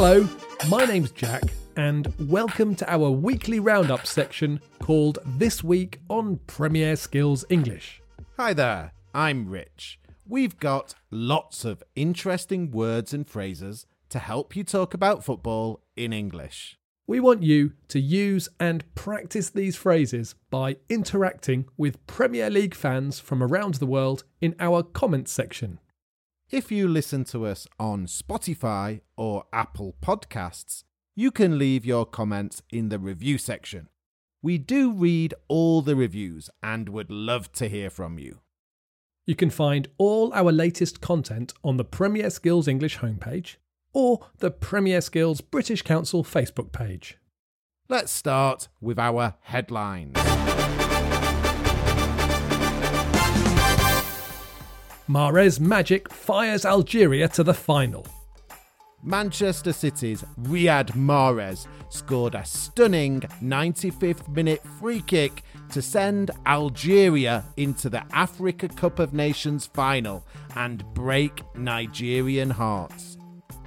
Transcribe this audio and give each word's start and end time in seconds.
Hello, 0.00 0.28
my 0.68 0.84
name's 0.84 1.10
Jack, 1.10 1.42
and 1.76 2.06
welcome 2.30 2.76
to 2.76 2.88
our 2.88 3.10
weekly 3.10 3.58
roundup 3.58 4.06
section 4.06 4.60
called 4.78 5.18
This 5.26 5.64
Week 5.64 5.98
on 6.08 6.38
Premier 6.46 6.94
Skills 6.94 7.44
English. 7.50 8.00
Hi 8.36 8.52
there, 8.52 8.92
I'm 9.12 9.48
Rich. 9.50 9.98
We've 10.24 10.56
got 10.56 10.94
lots 11.10 11.64
of 11.64 11.82
interesting 11.96 12.70
words 12.70 13.12
and 13.12 13.26
phrases 13.26 13.86
to 14.10 14.20
help 14.20 14.54
you 14.54 14.62
talk 14.62 14.94
about 14.94 15.24
football 15.24 15.82
in 15.96 16.12
English. 16.12 16.78
We 17.08 17.18
want 17.18 17.42
you 17.42 17.72
to 17.88 17.98
use 17.98 18.48
and 18.60 18.84
practice 18.94 19.50
these 19.50 19.74
phrases 19.74 20.36
by 20.48 20.76
interacting 20.88 21.64
with 21.76 22.06
Premier 22.06 22.50
League 22.50 22.76
fans 22.76 23.18
from 23.18 23.42
around 23.42 23.74
the 23.74 23.86
world 23.86 24.22
in 24.40 24.54
our 24.60 24.84
comments 24.84 25.32
section. 25.32 25.80
If 26.50 26.72
you 26.72 26.88
listen 26.88 27.24
to 27.24 27.44
us 27.44 27.66
on 27.78 28.06
Spotify 28.06 29.02
or 29.18 29.44
Apple 29.52 29.96
Podcasts, 30.00 30.84
you 31.14 31.30
can 31.30 31.58
leave 31.58 31.84
your 31.84 32.06
comments 32.06 32.62
in 32.70 32.88
the 32.88 32.98
review 32.98 33.36
section. 33.36 33.90
We 34.40 34.56
do 34.56 34.90
read 34.90 35.34
all 35.48 35.82
the 35.82 35.94
reviews 35.94 36.48
and 36.62 36.88
would 36.88 37.10
love 37.10 37.52
to 37.52 37.68
hear 37.68 37.90
from 37.90 38.18
you. 38.18 38.38
You 39.26 39.34
can 39.34 39.50
find 39.50 39.88
all 39.98 40.32
our 40.32 40.50
latest 40.50 41.02
content 41.02 41.52
on 41.62 41.76
the 41.76 41.84
Premier 41.84 42.30
Skills 42.30 42.66
English 42.66 43.00
homepage 43.00 43.56
or 43.92 44.26
the 44.38 44.50
Premier 44.50 45.02
Skills 45.02 45.42
British 45.42 45.82
Council 45.82 46.24
Facebook 46.24 46.72
page. 46.72 47.18
Let's 47.90 48.10
start 48.10 48.68
with 48.80 48.98
our 48.98 49.34
headlines. 49.42 50.16
Mahrez 55.08 55.58
Magic 55.58 56.12
fires 56.12 56.66
Algeria 56.66 57.28
to 57.28 57.42
the 57.42 57.54
final. 57.54 58.06
Manchester 59.02 59.72
City's 59.72 60.22
Riyad 60.42 60.90
Mahrez 60.90 61.66
scored 61.88 62.34
a 62.34 62.44
stunning 62.44 63.20
95th 63.42 64.28
minute 64.28 64.62
free 64.78 65.00
kick 65.00 65.44
to 65.70 65.80
send 65.80 66.30
Algeria 66.44 67.42
into 67.56 67.88
the 67.88 68.04
Africa 68.12 68.68
Cup 68.68 68.98
of 68.98 69.14
Nations 69.14 69.64
final 69.64 70.26
and 70.56 70.84
break 70.92 71.42
Nigerian 71.56 72.50
hearts. 72.50 73.16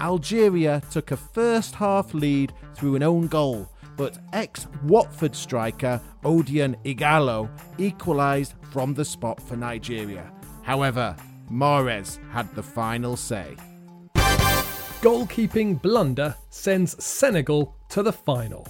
Algeria 0.00 0.80
took 0.90 1.10
a 1.10 1.18
first 1.18 1.74
half 1.74 2.14
lead 2.14 2.54
through 2.74 2.96
an 2.96 3.02
own 3.02 3.26
goal, 3.26 3.70
but 3.98 4.16
ex 4.32 4.66
Watford 4.84 5.36
striker 5.36 6.00
Odion 6.24 6.82
Ighalo 6.84 7.50
equalised 7.76 8.54
from 8.72 8.94
the 8.94 9.04
spot 9.04 9.38
for 9.42 9.56
Nigeria. 9.56 10.32
However, 10.66 11.14
Mahrez 11.48 12.18
had 12.32 12.52
the 12.56 12.62
final 12.62 13.16
say. 13.16 13.54
Goalkeeping 15.00 15.80
blunder 15.80 16.34
sends 16.50 17.02
Senegal 17.02 17.76
to 17.90 18.02
the 18.02 18.12
final. 18.12 18.66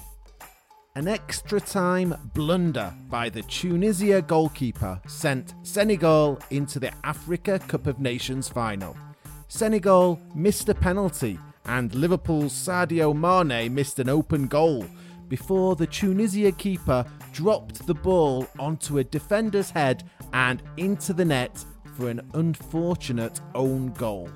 An 0.95 1.09
extra 1.09 1.59
time 1.59 2.15
blunder 2.35 2.93
by 3.09 3.31
the 3.31 3.41
Tunisia 3.43 4.21
goalkeeper 4.21 5.01
sent 5.07 5.55
Senegal 5.63 6.39
into 6.51 6.79
the 6.79 6.93
Africa 7.03 7.59
Cup 7.61 7.87
of 7.87 7.99
Nations 7.99 8.47
final. 8.47 8.95
Senegal 9.49 10.21
missed 10.35 10.69
a 10.69 10.75
penalty 10.75 11.39
and 11.65 11.95
Liverpool's 11.95 12.53
Sadio 12.53 13.15
Mane 13.15 13.75
missed 13.75 13.99
an 14.01 14.11
open 14.11 14.49
goal 14.49 14.85
before 15.29 15.77
the 15.77 15.87
Tunisia 15.87 16.53
keeper 16.53 17.07
dropped 17.33 17.87
the 17.87 17.95
ball 17.95 18.47
onto 18.59 18.99
a 18.99 19.05
defender's 19.05 19.71
head 19.71 20.05
and 20.35 20.63
into 20.77 21.15
the 21.15 21.25
net 21.25 21.65
for 21.97 22.11
an 22.11 22.21
unfortunate 22.35 23.41
own 23.55 23.93
goal. 23.93 24.29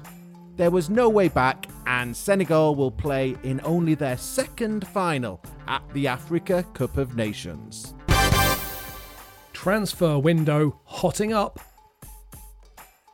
There 0.56 0.70
was 0.70 0.90
no 0.90 1.08
way 1.08 1.28
back, 1.28 1.66
and 1.86 2.16
Senegal 2.16 2.74
will 2.74 2.90
play 2.90 3.36
in 3.42 3.60
only 3.64 3.94
their 3.94 4.16
second 4.16 4.86
final 4.88 5.40
at 5.68 5.82
the 5.92 6.06
Africa 6.06 6.64
Cup 6.74 6.96
of 6.96 7.16
Nations. 7.16 7.94
Transfer 9.52 10.18
window 10.18 10.80
hotting 10.84 11.32
up. 11.32 11.60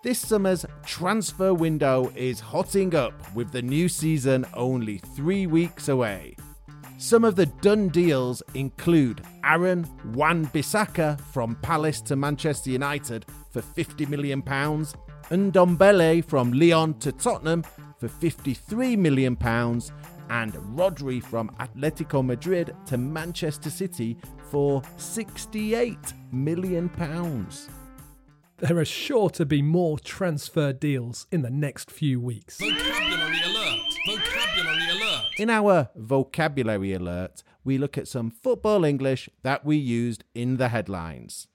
This 0.02 0.20
summer's 0.20 0.64
transfer 0.84 1.52
window 1.52 2.12
is 2.14 2.38
hotting 2.38 2.94
up 2.94 3.34
with 3.34 3.50
the 3.50 3.62
new 3.62 3.88
season 3.88 4.46
only 4.54 4.98
three 4.98 5.46
weeks 5.46 5.88
away. 5.88 6.36
Some 6.98 7.24
of 7.24 7.36
the 7.36 7.44
done 7.46 7.88
deals 7.88 8.42
include 8.54 9.22
Aaron 9.44 9.86
Wan 10.14 10.46
Bissaka 10.46 11.20
from 11.20 11.54
Palace 11.56 12.00
to 12.00 12.16
Manchester 12.16 12.70
United 12.70 13.26
for 13.50 13.60
£50 13.60 14.08
million, 14.08 14.42
and 14.48 15.52
Ndombele 15.52 16.24
from 16.24 16.52
Lyon 16.52 16.94
to 17.00 17.12
Tottenham 17.12 17.64
for 17.98 18.08
£53 18.08 18.96
million, 18.96 19.36
and 20.30 20.54
Rodri 20.74 21.22
from 21.22 21.50
Atletico 21.60 22.24
Madrid 22.24 22.74
to 22.86 22.96
Manchester 22.96 23.68
City 23.68 24.16
for 24.50 24.80
£68 24.96 26.14
million. 26.32 26.88
There 28.58 28.78
are 28.78 28.86
sure 28.86 29.28
to 29.30 29.44
be 29.44 29.60
more 29.60 29.98
transfer 29.98 30.72
deals 30.72 31.26
in 31.30 31.42
the 31.42 31.50
next 31.50 31.90
few 31.90 32.18
weeks. 32.18 32.56
Vocabulary 32.58 33.40
alert! 33.44 33.94
Vocabulary 34.06 34.88
alert! 34.92 35.24
In 35.38 35.50
our 35.50 35.90
vocabulary 35.94 36.94
alert, 36.94 37.42
we 37.64 37.76
look 37.76 37.98
at 37.98 38.08
some 38.08 38.30
football 38.30 38.82
English 38.82 39.28
that 39.42 39.66
we 39.66 39.76
used 39.76 40.24
in 40.34 40.56
the 40.56 40.68
headlines. 40.68 41.48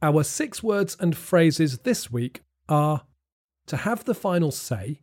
Our 0.00 0.22
six 0.24 0.62
words 0.62 0.96
and 0.98 1.14
phrases 1.14 1.80
this 1.80 2.10
week 2.10 2.40
are 2.66 3.02
to 3.66 3.76
have 3.76 4.04
the 4.04 4.14
final 4.14 4.50
say, 4.50 5.02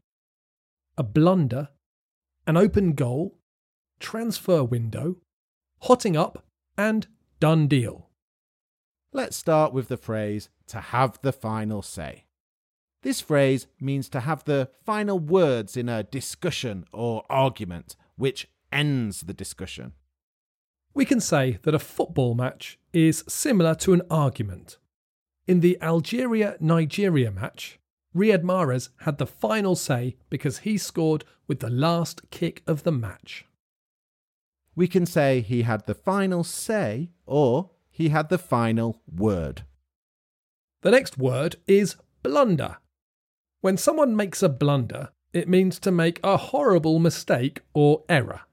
a 0.98 1.04
blunder, 1.04 1.70
an 2.48 2.58
open 2.58 2.94
goal, 2.94 3.38
transfer 4.00 4.64
window, 4.64 5.18
hotting 5.82 6.18
up, 6.18 6.44
and 6.76 7.06
done 7.40 7.68
deal. 7.68 8.09
Let's 9.12 9.38
start 9.38 9.74
with 9.74 9.88
the 9.88 9.98
phrase 9.98 10.50
to 10.68 10.80
have 10.80 11.20
the 11.24 11.32
final 11.32 11.82
say. 11.82 12.26
This 13.02 13.22
phrase 13.22 13.66
means 13.80 14.08
to 14.10 14.20
have 14.20 14.44
the 14.44 14.70
final 14.86 15.18
words 15.18 15.76
in 15.76 15.90
a 15.90 16.04
discussion 16.04 16.86
or 16.94 17.24
argument, 17.30 17.96
which 18.18 18.48
ends 18.72 19.22
the 19.22 19.34
discussion. 19.34 19.94
We 20.94 21.06
can 21.06 21.20
say 21.20 21.58
that 21.64 21.74
a 21.74 21.80
football 21.80 22.36
match 22.36 22.78
is 22.94 23.24
similar 23.28 23.74
to 23.76 23.94
an 23.94 24.04
argument. 24.12 24.78
In 25.48 25.62
the 25.62 25.82
Algeria 25.82 26.56
Nigeria 26.60 27.32
match, 27.32 27.80
Riyad 28.16 28.44
Mahrez 28.44 28.90
had 29.02 29.18
the 29.18 29.26
final 29.26 29.76
say 29.76 30.18
because 30.30 30.60
he 30.60 30.78
scored 30.78 31.24
with 31.48 31.62
the 31.62 31.70
last 31.70 32.30
kick 32.30 32.62
of 32.68 32.84
the 32.84 32.92
match. 32.92 33.46
We 34.76 34.88
can 34.88 35.06
say 35.08 35.42
he 35.42 35.64
had 35.64 35.88
the 35.88 35.96
final 35.96 36.44
say 36.44 37.10
or 37.26 37.72
he 38.00 38.10
had 38.10 38.30
the 38.30 38.38
final 38.38 39.02
word. 39.14 39.66
The 40.84 40.92
next 40.92 41.18
word 41.18 41.58
is 41.68 41.98
blunder. 42.24 42.78
When 43.60 43.76
someone 43.76 44.16
makes 44.16 44.42
a 44.42 44.48
blunder, 44.48 45.10
it 45.34 45.50
means 45.50 45.80
to 45.80 45.92
make 45.92 46.22
a 46.24 46.38
horrible 46.38 47.00
mistake 47.00 47.60
or 47.74 48.06
error. 48.08 48.44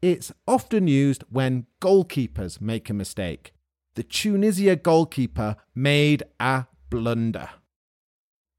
It's 0.00 0.32
often 0.46 0.86
used 0.86 1.24
when 1.28 1.66
goalkeepers 1.82 2.60
make 2.60 2.88
a 2.88 2.94
mistake. 2.94 3.54
The 3.96 4.04
Tunisia 4.04 4.76
goalkeeper 4.76 5.56
made 5.74 6.22
a 6.38 6.66
blunder. 6.90 7.50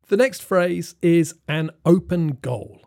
The 0.09 0.17
next 0.17 0.43
phrase 0.43 0.95
is 1.01 1.35
an 1.47 1.71
open 1.85 2.39
goal. 2.41 2.81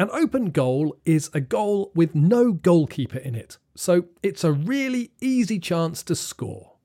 An 0.00 0.08
open 0.14 0.46
goal 0.50 0.96
is 1.04 1.28
a 1.34 1.42
goal 1.42 1.92
with 1.94 2.14
no 2.14 2.54
goalkeeper 2.54 3.18
in 3.18 3.34
it, 3.34 3.58
so 3.74 4.06
it's 4.22 4.42
a 4.42 4.50
really 4.50 5.10
easy 5.20 5.58
chance 5.58 6.02
to 6.04 6.14
score. 6.14 6.76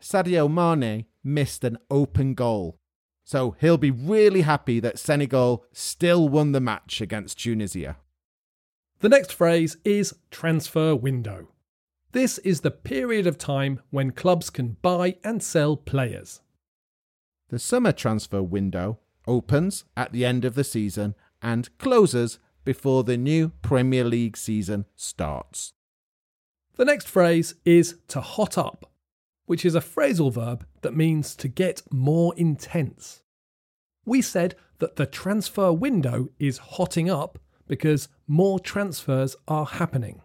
Sadio 0.00 0.50
Mane 0.50 1.04
missed 1.22 1.64
an 1.64 1.76
open 1.90 2.32
goal, 2.32 2.78
so 3.24 3.56
he'll 3.60 3.76
be 3.76 3.90
really 3.90 4.40
happy 4.40 4.80
that 4.80 4.98
Senegal 4.98 5.66
still 5.74 6.30
won 6.30 6.52
the 6.52 6.62
match 6.62 7.02
against 7.02 7.40
Tunisia. 7.40 7.98
The 9.00 9.10
next 9.10 9.34
phrase 9.34 9.76
is 9.84 10.14
transfer 10.30 10.96
window. 10.96 11.48
This 12.12 12.38
is 12.38 12.62
the 12.62 12.70
period 12.70 13.26
of 13.26 13.36
time 13.36 13.80
when 13.90 14.12
clubs 14.12 14.48
can 14.48 14.78
buy 14.80 15.16
and 15.22 15.42
sell 15.42 15.76
players. 15.76 16.40
The 17.50 17.58
summer 17.58 17.92
transfer 17.92 18.42
window 18.42 18.98
opens 19.26 19.84
at 19.94 20.12
the 20.12 20.24
end 20.24 20.46
of 20.46 20.54
the 20.54 20.64
season 20.64 21.14
and 21.42 21.76
closes 21.78 22.38
before 22.64 23.04
the 23.04 23.16
new 23.16 23.50
Premier 23.62 24.04
League 24.04 24.36
season 24.36 24.84
starts. 24.96 25.72
The 26.76 26.84
next 26.84 27.08
phrase 27.08 27.54
is 27.64 27.96
to 28.08 28.20
hot 28.20 28.56
up, 28.56 28.90
which 29.46 29.64
is 29.64 29.74
a 29.74 29.80
phrasal 29.80 30.32
verb 30.32 30.66
that 30.82 30.96
means 30.96 31.34
to 31.36 31.48
get 31.48 31.82
more 31.92 32.34
intense. 32.36 33.22
We 34.04 34.22
said 34.22 34.54
that 34.78 34.96
the 34.96 35.06
transfer 35.06 35.72
window 35.72 36.28
is 36.38 36.58
hotting 36.58 37.10
up 37.10 37.38
because 37.66 38.08
more 38.26 38.58
transfers 38.58 39.36
are 39.46 39.66
happening. 39.66 40.22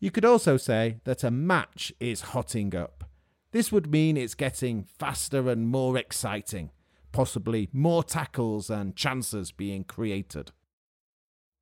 You 0.00 0.10
could 0.10 0.24
also 0.24 0.56
say 0.56 0.98
that 1.04 1.24
a 1.24 1.30
match 1.30 1.92
is 2.00 2.20
hotting 2.32 2.74
up. 2.74 3.04
This 3.52 3.72
would 3.72 3.90
mean 3.90 4.16
it's 4.16 4.34
getting 4.34 4.84
faster 4.84 5.48
and 5.48 5.68
more 5.68 5.96
exciting, 5.96 6.70
possibly 7.16 7.70
more 7.72 8.04
tackles 8.04 8.68
and 8.68 8.94
chances 8.94 9.50
being 9.50 9.84
created. 9.84 10.52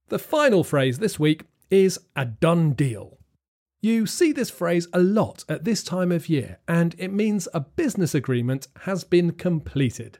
The 0.08 0.18
final 0.18 0.64
phrase 0.64 0.98
this 0.98 1.16
week 1.16 1.44
is 1.70 2.00
a 2.16 2.24
done 2.24 2.72
deal. 2.72 3.18
You 3.80 4.04
see 4.04 4.32
this 4.32 4.50
phrase 4.50 4.88
a 4.92 4.98
lot 4.98 5.44
at 5.48 5.62
this 5.62 5.84
time 5.84 6.10
of 6.10 6.28
year, 6.28 6.58
and 6.66 6.96
it 6.98 7.12
means 7.12 7.46
a 7.54 7.60
business 7.60 8.16
agreement 8.16 8.66
has 8.80 9.04
been 9.04 9.30
completed. 9.30 10.18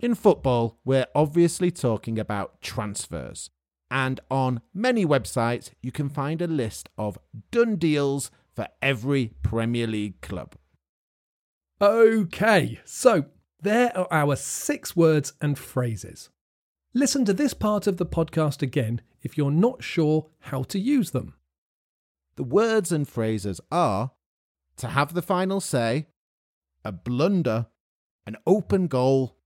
In 0.00 0.14
football, 0.14 0.78
we're 0.82 1.08
obviously 1.14 1.70
talking 1.70 2.18
about 2.18 2.62
transfers. 2.62 3.50
And 3.90 4.18
on 4.30 4.62
many 4.72 5.04
websites, 5.04 5.72
you 5.82 5.92
can 5.92 6.08
find 6.08 6.40
a 6.40 6.46
list 6.46 6.88
of 6.96 7.18
done 7.50 7.76
deals 7.76 8.30
for 8.56 8.66
every 8.80 9.34
Premier 9.42 9.86
League 9.86 10.22
club. 10.22 10.54
Okay, 11.82 12.80
so 12.86 13.26
there 13.62 13.96
are 13.96 14.08
our 14.10 14.36
six 14.36 14.96
words 14.96 15.32
and 15.40 15.56
phrases. 15.56 16.30
Listen 16.94 17.24
to 17.24 17.32
this 17.32 17.54
part 17.54 17.86
of 17.86 17.96
the 17.96 18.04
podcast 18.04 18.60
again 18.60 19.00
if 19.22 19.38
you're 19.38 19.52
not 19.52 19.82
sure 19.84 20.26
how 20.40 20.64
to 20.64 20.78
use 20.78 21.12
them. 21.12 21.34
The 22.34 22.42
words 22.42 22.90
and 22.90 23.08
phrases 23.08 23.60
are 23.70 24.10
to 24.78 24.88
have 24.88 25.14
the 25.14 25.22
final 25.22 25.60
say, 25.60 26.08
a 26.84 26.90
blunder, 26.90 27.66
an 28.26 28.36
open 28.46 28.88
goal, 28.88 29.36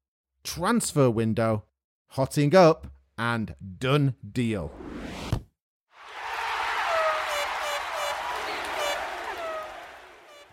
transfer 0.43 1.11
window, 1.11 1.65
hotting 2.09 2.55
up, 2.55 2.87
and 3.19 3.55
done 3.79 4.15
deal. 4.33 4.73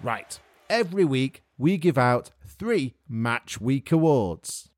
Right, 0.01 0.37
every 0.73 1.05
week 1.05 1.43
we 1.55 1.77
give 1.77 1.99
out 1.99 2.31
three 2.47 2.95
Match 3.07 3.61
Week 3.61 3.91
awards. 3.91 4.71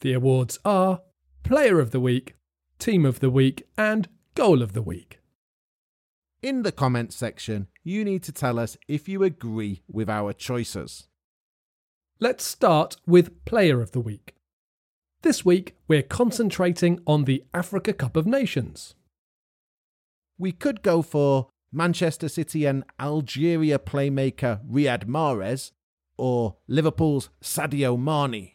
The 0.00 0.12
awards 0.12 0.58
are 0.64 1.02
Player 1.44 1.78
of 1.78 1.92
the 1.92 2.00
Week, 2.00 2.34
Team 2.80 3.06
of 3.06 3.20
the 3.20 3.30
Week, 3.30 3.62
and 3.78 4.08
Goal 4.34 4.62
of 4.62 4.72
the 4.72 4.82
Week. 4.82 5.20
In 6.42 6.64
the 6.64 6.72
comments 6.72 7.14
section, 7.14 7.68
you 7.84 8.04
need 8.04 8.24
to 8.24 8.32
tell 8.32 8.58
us 8.58 8.76
if 8.88 9.08
you 9.08 9.22
agree 9.22 9.82
with 9.88 10.10
our 10.10 10.32
choices. 10.32 11.06
Let's 12.18 12.42
start 12.42 12.96
with 13.06 13.44
Player 13.44 13.80
of 13.80 13.92
the 13.92 14.00
Week. 14.00 14.34
This 15.22 15.44
week, 15.44 15.76
we're 15.86 16.02
concentrating 16.02 16.98
on 17.06 17.24
the 17.24 17.44
Africa 17.54 17.92
Cup 17.92 18.16
of 18.16 18.26
Nations. 18.26 18.96
We 20.36 20.50
could 20.50 20.82
go 20.82 21.00
for 21.00 21.48
Manchester 21.72 22.28
City 22.28 22.64
and 22.66 22.84
Algeria 22.98 23.78
playmaker 23.78 24.60
Riyad 24.66 25.04
Mahrez 25.04 25.72
or 26.16 26.56
Liverpool's 26.66 27.30
Sadio 27.42 27.98
Mane. 27.98 28.52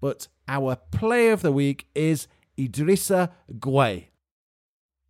But 0.00 0.28
our 0.48 0.76
player 0.76 1.32
of 1.32 1.42
the 1.42 1.52
week 1.52 1.86
is 1.94 2.28
Idrissa 2.58 3.30
Gueye. 3.58 4.08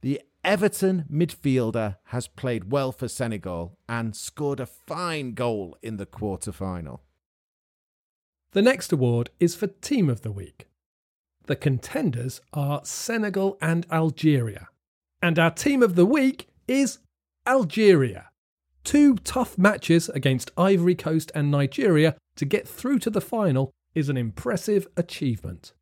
The 0.01 0.21
Everton 0.43 1.05
midfielder 1.13 1.97
has 2.05 2.27
played 2.27 2.71
well 2.71 2.93
for 2.93 3.09
Senegal 3.09 3.79
and 3.89 4.17
scored 4.17 4.61
a 4.61 4.67
fine 4.67 5.35
goal 5.35 5.77
in 5.83 5.99
the 5.99 6.07
quarter 6.07 6.53
final. 6.53 7.03
The 8.53 8.63
next 8.63 8.93
award 8.93 9.31
is 9.39 9.55
for 9.55 9.67
Team 9.67 10.09
of 10.09 10.23
the 10.23 10.33
Week. 10.33 10.69
The 11.47 11.57
contenders 11.57 12.41
are 12.53 12.81
Senegal 12.85 13.59
and 13.61 13.87
Algeria. 13.93 14.69
And 15.23 15.39
our 15.39 15.51
Team 15.51 15.83
of 15.83 15.95
the 15.95 16.07
Week 16.07 16.49
is 16.67 16.99
Algeria. 17.47 18.31
Two 18.85 19.17
tough 19.17 19.57
matches 19.57 20.09
against 20.11 20.51
Ivory 20.57 20.95
Coast 20.95 21.33
and 21.35 21.51
Nigeria 21.51 22.17
to 22.37 22.45
get 22.45 22.69
through 22.69 22.99
to 23.01 23.11
the 23.11 23.21
final 23.21 23.73
is 23.95 24.09
an 24.09 24.17
impressive 24.17 24.87
achievement. 24.97 25.73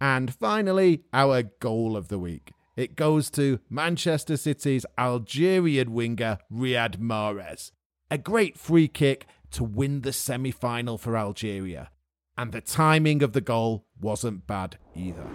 And 0.00 0.34
finally, 0.34 1.02
our 1.12 1.42
goal 1.42 1.96
of 1.96 2.08
the 2.08 2.18
week. 2.18 2.52
It 2.76 2.94
goes 2.94 3.30
to 3.30 3.60
Manchester 3.70 4.36
City's 4.36 4.84
Algerian 4.98 5.92
winger 5.92 6.38
Riyad 6.52 6.98
Mahrez. 6.98 7.70
A 8.10 8.18
great 8.18 8.58
free 8.58 8.88
kick 8.88 9.26
to 9.52 9.64
win 9.64 10.02
the 10.02 10.12
semi 10.12 10.50
final 10.50 10.98
for 10.98 11.16
Algeria. 11.16 11.90
And 12.36 12.52
the 12.52 12.60
timing 12.60 13.22
of 13.22 13.32
the 13.32 13.40
goal 13.40 13.86
wasn't 13.98 14.46
bad 14.46 14.76
either. 14.94 15.26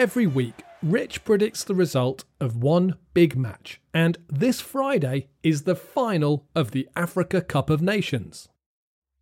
Every 0.00 0.26
week, 0.26 0.62
Rich 0.82 1.24
predicts 1.26 1.62
the 1.62 1.74
result 1.74 2.24
of 2.40 2.56
one 2.56 2.94
big 3.12 3.36
match, 3.36 3.82
and 3.92 4.16
this 4.28 4.58
Friday 4.58 5.28
is 5.42 5.64
the 5.64 5.76
final 5.76 6.46
of 6.54 6.70
the 6.70 6.88
Africa 6.96 7.42
Cup 7.42 7.68
of 7.68 7.82
Nations. 7.82 8.48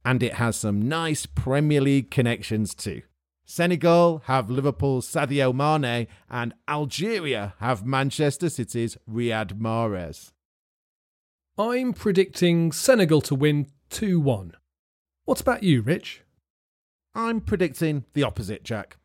And 0.04 0.22
it 0.22 0.34
has 0.34 0.54
some 0.54 0.88
nice 0.88 1.26
Premier 1.26 1.80
League 1.80 2.12
connections 2.12 2.76
too. 2.76 3.02
Senegal 3.44 4.22
have 4.26 4.50
Liverpool's 4.50 5.08
Sadio 5.08 5.52
Mane, 5.52 6.06
and 6.30 6.54
Algeria 6.68 7.54
have 7.58 7.84
Manchester 7.84 8.48
City's 8.48 8.96
Riyad 9.10 9.54
Mahrez. 9.54 10.30
I'm 11.58 11.92
predicting 11.92 12.70
Senegal 12.70 13.20
to 13.22 13.34
win 13.34 13.66
2 13.90 14.20
1. 14.20 14.52
What 15.24 15.40
about 15.40 15.64
you, 15.64 15.82
Rich? 15.82 16.22
I'm 17.16 17.40
predicting 17.40 18.04
the 18.14 18.22
opposite, 18.22 18.62
Jack. 18.62 18.96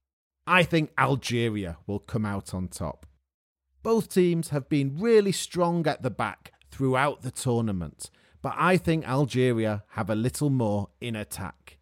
I 0.45 0.63
think 0.63 0.92
Algeria 0.98 1.78
will 1.88 2.00
come 2.00 2.25
out 2.25 2.54
on 2.54 2.68
top. 2.68 3.06
Both 3.81 4.13
teams 4.13 4.50
have 4.50 4.68
been 4.68 4.98
really 5.00 5.31
strong 5.31 5.88
at 5.88 6.04
the 6.04 6.10
back 6.10 6.54
throughout 6.72 7.22
the 7.22 7.31
tournament, 7.31 8.10
but 8.42 8.54
I 8.57 8.78
think 8.78 9.07
Algeria 9.07 9.84
have 9.92 10.10
a 10.10 10.16
little 10.16 10.50
more 10.50 10.90
in 11.00 11.16
attack. 11.16 11.78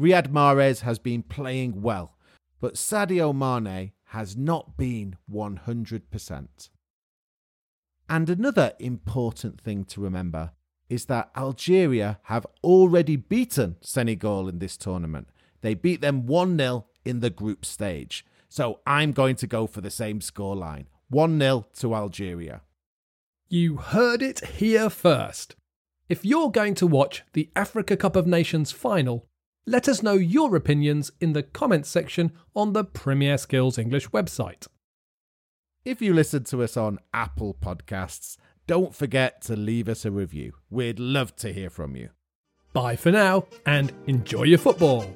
Riyad 0.00 0.28
Mahrez 0.28 0.80
has 0.80 0.98
been 0.98 1.22
playing 1.22 1.82
well, 1.82 2.16
but 2.60 2.74
Sadio 2.74 3.34
Mane 3.34 3.92
has 4.06 4.36
not 4.36 4.76
been 4.76 5.16
100%. 5.30 6.68
And 8.08 8.30
another 8.30 8.72
important 8.78 9.60
thing 9.60 9.84
to 9.86 10.00
remember 10.00 10.52
is 10.88 11.06
that 11.06 11.30
Algeria 11.36 12.20
have 12.24 12.46
already 12.62 13.16
beaten 13.16 13.76
Senegal 13.80 14.48
in 14.48 14.58
this 14.58 14.76
tournament. 14.76 15.28
They 15.62 15.74
beat 15.74 16.00
them 16.00 16.26
1 16.26 16.58
0 16.58 16.86
in 17.04 17.20
the 17.20 17.30
group 17.30 17.64
stage. 17.64 18.24
So 18.48 18.80
I'm 18.86 19.12
going 19.12 19.36
to 19.36 19.46
go 19.46 19.66
for 19.66 19.80
the 19.80 19.90
same 19.90 20.20
scoreline 20.20 20.86
1 21.10 21.38
0 21.38 21.66
to 21.78 21.94
Algeria. 21.94 22.62
You 23.48 23.76
heard 23.76 24.22
it 24.22 24.44
here 24.46 24.90
first. 24.90 25.56
If 26.08 26.24
you're 26.24 26.50
going 26.50 26.74
to 26.76 26.86
watch 26.86 27.22
the 27.32 27.50
Africa 27.56 27.96
Cup 27.96 28.16
of 28.16 28.26
Nations 28.26 28.72
final, 28.72 29.26
let 29.66 29.88
us 29.88 30.02
know 30.02 30.14
your 30.14 30.54
opinions 30.54 31.10
in 31.20 31.32
the 31.32 31.42
comments 31.42 31.88
section 31.88 32.32
on 32.54 32.74
the 32.74 32.84
Premier 32.84 33.38
Skills 33.38 33.78
English 33.78 34.08
website. 34.10 34.66
If 35.84 36.02
you 36.02 36.14
listen 36.14 36.44
to 36.44 36.62
us 36.62 36.76
on 36.76 36.98
Apple 37.12 37.54
Podcasts, 37.54 38.36
don't 38.66 38.94
forget 38.94 39.42
to 39.42 39.56
leave 39.56 39.88
us 39.88 40.04
a 40.04 40.10
review. 40.10 40.54
We'd 40.70 40.98
love 40.98 41.36
to 41.36 41.52
hear 41.52 41.70
from 41.70 41.96
you. 41.96 42.10
Bye 42.72 42.96
for 42.96 43.12
now 43.12 43.46
and 43.66 43.92
enjoy 44.06 44.44
your 44.44 44.58
football. 44.58 45.06